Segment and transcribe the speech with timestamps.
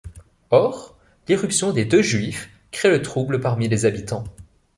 [0.49, 0.97] Or,
[1.27, 4.23] l'irruption des deux juifs crée le trouble parmi les habitants.